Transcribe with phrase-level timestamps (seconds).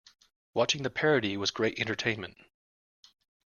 [0.55, 2.35] Watching the parody was great entertainment.